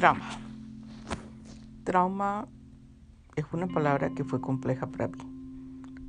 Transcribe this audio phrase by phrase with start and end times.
[0.00, 0.30] Trauma.
[1.84, 2.48] Trauma
[3.36, 5.18] es una palabra que fue compleja para mí.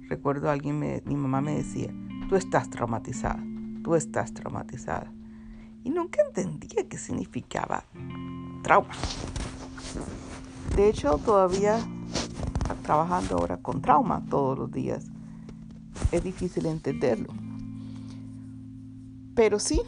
[0.07, 1.93] Recuerdo a alguien, mi mamá me decía,
[2.29, 3.43] tú estás traumatizada,
[3.83, 5.11] tú estás traumatizada.
[5.83, 7.83] Y nunca entendía qué significaba
[8.63, 8.93] trauma.
[10.77, 11.77] De hecho, todavía
[12.83, 15.11] trabajando ahora con trauma todos los días,
[16.13, 17.33] es difícil entenderlo.
[19.35, 19.81] Pero sí,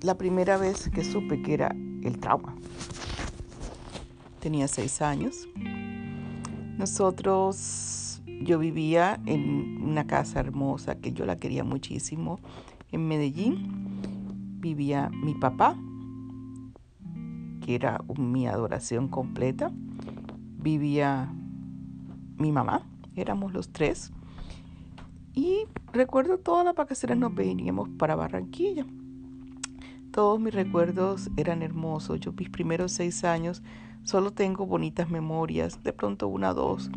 [0.00, 1.76] la primera vez que supe que era
[2.06, 2.54] el trauma.
[4.40, 5.48] Tenía seis años.
[6.78, 12.38] Nosotros, yo vivía en una casa hermosa que yo la quería muchísimo
[12.92, 14.60] en Medellín.
[14.60, 15.76] Vivía mi papá,
[17.64, 19.70] que era mi adoración completa.
[20.58, 21.32] Vivía
[22.36, 24.12] mi mamá, éramos los tres.
[25.32, 28.86] Y recuerdo todas las vacaciones nos veníamos para Barranquilla.
[30.16, 32.20] Todos mis recuerdos eran hermosos.
[32.20, 33.62] Yo mis primeros seis años
[34.02, 36.90] solo tengo bonitas memorias, de pronto una o dos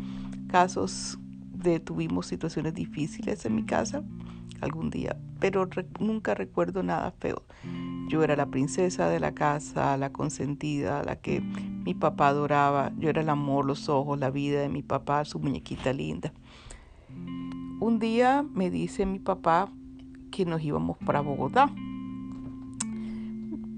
[0.48, 1.18] casos
[1.52, 4.02] de tuvimos situaciones difíciles en mi casa
[4.62, 5.68] algún día, pero
[5.98, 7.44] nunca recuerdo nada feo.
[8.08, 12.90] Yo era la princesa de la casa, la consentida, la que mi papá adoraba.
[12.96, 16.32] Yo era el amor, los ojos, la vida de mi papá, su muñequita linda.
[17.80, 19.68] Un día me dice mi papá
[20.30, 21.70] que nos íbamos para Bogotá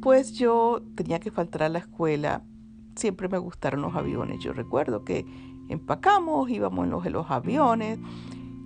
[0.02, 2.42] pues yo tenía que faltar a la escuela.
[2.96, 4.42] Siempre me gustaron los aviones.
[4.42, 5.24] Yo recuerdo que
[5.68, 8.00] empacamos, íbamos en los, aviones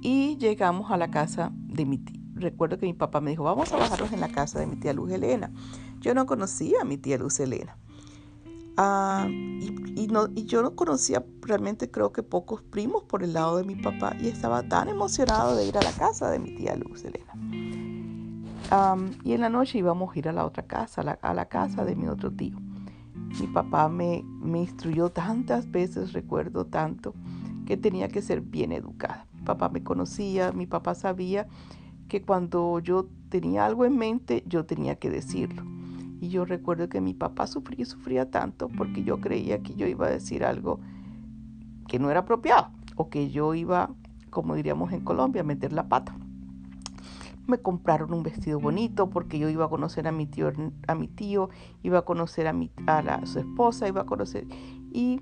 [0.02, 2.20] y llegamos a la casa de mi tía.
[2.34, 4.94] Recuerdo que mi papá me dijo, vamos a bajarnos en la casa de mi tía
[4.94, 5.52] Luz Elena.
[6.00, 7.76] Yo no conocía a mi tía Luz Elena.
[8.78, 13.74] Ah, y, yo no conocía realmente creo que pocos primos por el lado de mi
[13.74, 17.04] papá y estaba tan emocionado de ir a la casa de mi tía Luz
[19.22, 21.94] Y en la noche íbamos a ir a la otra casa, a la, casa de
[21.94, 22.56] mi otro tío.
[23.40, 27.14] Mi papá me, me, instruyó tantas veces, recuerdo tanto,
[27.64, 29.26] que tenía que ser bien educada.
[29.34, 31.46] Mi papá me conocía, mi papá sabía
[32.08, 35.62] que cuando yo tenía algo en mente, yo tenía que decirlo.
[36.20, 39.86] Y yo recuerdo que mi papá sufría y sufría tanto porque yo creía que yo
[39.86, 40.80] iba a decir algo
[41.86, 43.90] que no era apropiado o que yo iba,
[44.30, 46.16] como diríamos en Colombia, a meter la pata
[47.46, 50.52] me compraron un vestido bonito porque yo iba a conocer a mi tío,
[50.86, 51.50] a mi tío
[51.82, 54.46] iba a conocer a, mi, a, su esposa, iba a conocer
[54.92, 55.20] y,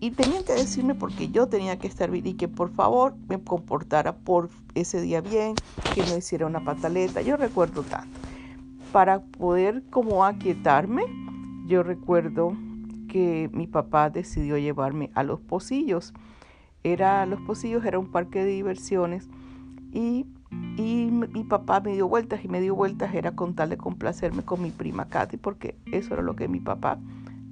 [0.00, 3.42] y tenían que decirme porque yo tenía que estar bien y que por favor me
[3.42, 5.54] comportara por ese día bien,
[5.94, 8.18] que no hiciera una pataleta, yo recuerdo tanto.
[8.92, 11.04] Para poder como aquietarme,
[11.66, 12.56] yo recuerdo
[13.08, 16.12] que mi papá decidió llevarme a los pocillos.
[16.82, 19.28] Era, los pocillos era un parque de diversiones
[19.92, 20.26] y
[20.76, 24.42] y mi papá me dio vueltas y me dio vueltas era con tal de complacerme
[24.42, 26.98] con mi prima Katy, porque eso era lo que mi papá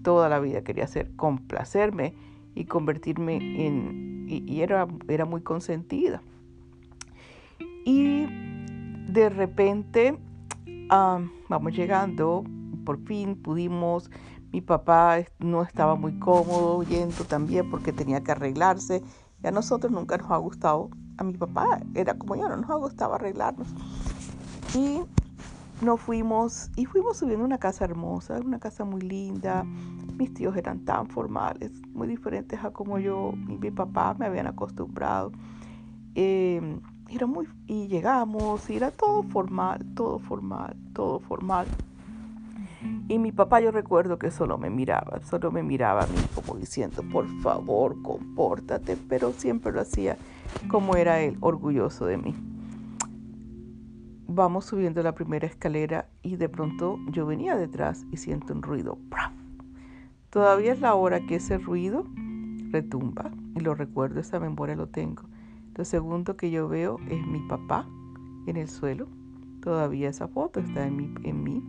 [0.03, 2.15] toda la vida quería hacer, complacerme
[2.55, 4.27] y convertirme en...
[4.29, 6.23] Y, era, era muy consentida.
[7.85, 8.27] Y
[9.13, 10.17] de repente
[11.49, 12.45] vamos llegando,
[12.85, 14.09] por fin pudimos,
[14.53, 19.03] mi papá no estaba muy cómodo yendo también porque tenía que arreglarse.
[19.43, 22.81] Y a nosotros nunca nos ha gustado a mi papá era como yo, no nos
[22.81, 23.69] gustaba arreglarnos.
[24.75, 25.03] Y
[25.85, 29.65] nos fuimos y fuimos subiendo una casa hermosa, una casa muy linda.
[30.17, 34.47] Mis tíos eran tan formales, muy diferentes a como yo y mi papá me habían
[34.47, 35.33] acostumbrado.
[36.15, 41.67] Em, era muy, y llegamos y era todo formal, todo formal, todo formal.
[43.09, 46.59] Y mi papá yo recuerdo que solo me miraba, solo me miraba a mí como
[46.59, 50.17] diciendo, por favor, compórtate, pero siempre lo hacía
[50.69, 52.35] como era él, orgulloso de mí.
[54.29, 58.99] Vamos subiendo la primera escalera y de pronto yo venía detrás y siento un ruido.
[60.31, 62.07] Todavía es la hora que ese ruido
[62.71, 65.25] retumba y lo recuerdo, esa memoria lo tengo.
[65.75, 67.87] Lo segundo que yo veo es mi papá
[68.47, 69.09] en el suelo.
[69.61, 71.15] Todavía esa foto está en mí.
[71.25, 71.63] En mí.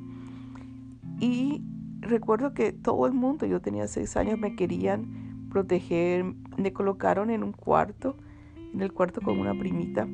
[1.19, 1.63] Y
[2.01, 6.23] recuerdo que todo el mundo, yo tenía seis años, me querían proteger,
[6.57, 8.15] me colocaron en un cuarto
[8.73, 10.07] en el cuarto con una primita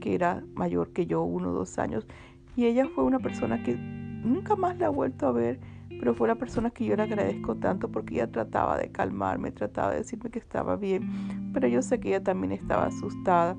[0.00, 2.06] que era mayor que yo, uno o dos años.
[2.54, 6.28] Y ella fue una persona que nunca más la he vuelto a ver, pero fue
[6.28, 10.30] la persona que yo le agradezco tanto porque ella trataba de calmarme, trataba de decirme
[10.30, 13.56] que estaba bien, pero yo sé que ella también estaba asustada.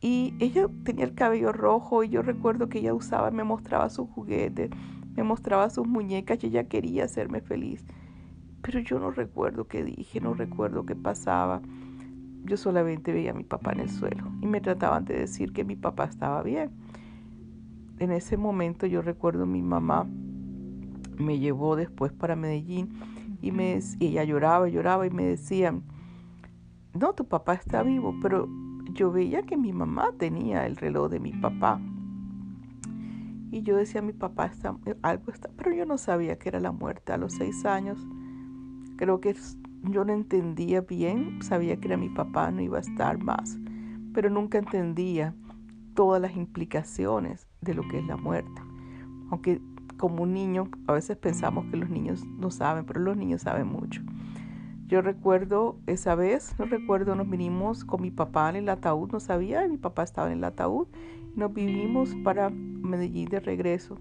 [0.00, 4.08] Y ella tenía el cabello rojo y yo recuerdo que ella usaba, me mostraba sus
[4.08, 4.70] juguetes,
[5.14, 7.84] me mostraba sus muñecas y ella quería hacerme feliz.
[8.62, 11.62] Pero yo no recuerdo qué dije, no recuerdo qué pasaba
[12.44, 15.64] yo solamente veía a mi papá en el suelo y me trataban de decir que
[15.64, 16.70] mi papá estaba bien.
[17.98, 20.06] En ese momento yo recuerdo mi mamá
[21.18, 22.90] me llevó después para Medellín
[23.40, 25.82] y, me, y ella lloraba lloraba y me decían,
[26.94, 28.48] no, tu papá está vivo, pero
[28.92, 31.80] yo veía que mi mamá tenía el reloj de mi papá.
[33.50, 36.72] Y yo decía, mi papá está, algo está, pero yo no sabía que era la
[36.72, 37.12] muerte.
[37.12, 38.06] A los seis años,
[38.96, 39.34] creo que
[39.82, 43.58] yo no entendía bien, sabía que era mi papá, no iba a estar más,
[44.14, 45.34] pero nunca entendía
[45.94, 48.62] todas las implicaciones de lo que es la muerte.
[49.30, 49.60] Aunque
[49.96, 53.66] como un niño, a veces pensamos que los niños no saben, pero los niños saben
[53.66, 54.02] mucho.
[54.86, 59.20] Yo recuerdo esa vez, no recuerdo, nos vinimos con mi papá en el ataúd, no
[59.20, 60.86] sabía, mi papá estaba en el ataúd,
[61.34, 63.98] nos vinimos para Medellín de regreso.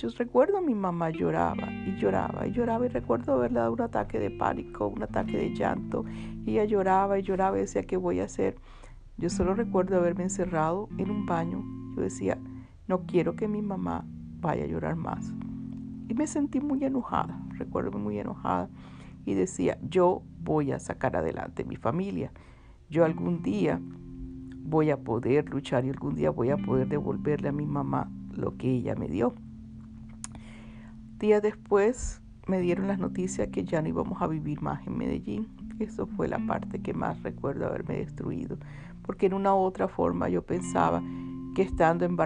[0.00, 4.20] Recuerdo a mi mamá lloraba y lloraba y lloraba y recuerdo haberle dado un ataque
[4.20, 6.04] de pánico, un ataque de llanto.
[6.46, 8.56] Ella lloraba y lloraba y decía, ¿qué voy a hacer?
[9.16, 11.64] Yo solo recuerdo haberme encerrado en un baño.
[11.96, 12.38] Yo decía,
[12.86, 14.04] no quiero que mi mamá
[14.40, 15.32] vaya a llorar más.
[16.08, 18.70] Y me sentí muy enojada, recuerdo muy enojada.
[19.26, 22.30] Y decía, yo voy a sacar adelante mi familia.
[22.88, 23.80] Yo algún día
[24.62, 28.56] voy a poder luchar y algún día voy a poder devolverle a mi mamá lo
[28.56, 29.34] que ella me dio.
[31.18, 35.48] Días después me dieron las noticias que ya no íbamos a vivir más en Medellín.
[35.80, 38.56] Eso fue la parte que más recuerdo haberme destruido,
[39.02, 41.02] porque en una otra forma yo pensaba
[41.56, 42.16] que estando en,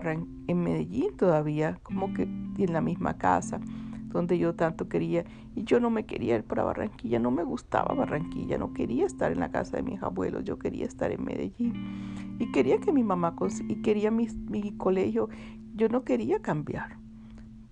[0.46, 3.60] en Medellín todavía, como que en la misma casa
[4.08, 5.24] donde yo tanto quería,
[5.54, 9.32] y yo no me quería ir para Barranquilla, no me gustaba Barranquilla, no quería estar
[9.32, 13.02] en la casa de mis abuelos, yo quería estar en Medellín y quería que mi
[13.02, 13.34] mamá
[13.68, 15.30] y quería mi colegio,
[15.74, 17.01] yo no quería cambiar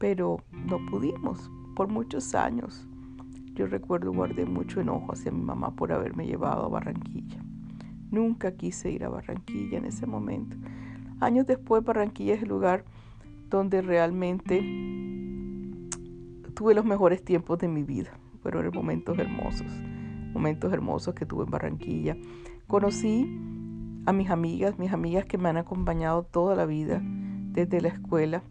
[0.01, 2.89] pero no pudimos por muchos años.
[3.55, 7.45] Yo recuerdo guardé mucho enojo hacia mi mamá por haberme llevado a Barranquilla.
[8.11, 10.57] Nunca quise ir a Barranquilla en ese momento.
[11.21, 12.85] Años después Barranquilla es el lugar
[13.51, 14.61] donde realmente
[16.55, 18.11] tuve los mejores tiempos de mi vida.
[18.43, 19.71] Fueron momentos hermosos,
[20.33, 22.17] momentos hermosos que tuve en Barranquilla.
[22.67, 23.39] Conocí
[24.07, 27.03] a mis amigas, mis amigas que me han acompañado toda la vida
[27.53, 28.43] desde la escuela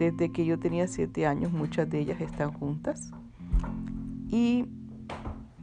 [0.00, 3.10] desde que yo tenía siete años, muchas de ellas están juntas.
[4.28, 4.64] Y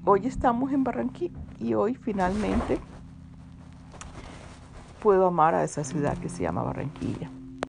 [0.06, 2.78] hoy estamos en Barranquilla y hoy finalmente
[5.02, 7.32] puedo amar a esa ciudad que se llama Barranquilla.